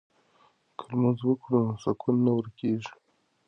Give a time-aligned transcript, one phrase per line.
[0.77, 2.93] که لمونځ وکړو نو سکون نه ورکيږي.